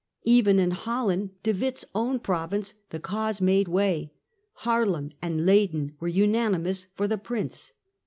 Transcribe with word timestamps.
Even 0.25 0.57
in 0.57 0.71
Holland, 0.71 1.29
De 1.43 1.53
Witt's 1.53 1.85
own 1.93 2.17
province, 2.17 2.73
the 2.89 2.99
cause 2.99 3.39
made 3.39 3.67
way. 3.67 4.11
Haarlem 4.65 5.11
and 5.21 5.45
Leyden 5.45 5.95
were 5.99 6.07
unanimous 6.07 6.87
for 6.95 7.07
the 7.07 7.19
Prince. 7.19 7.73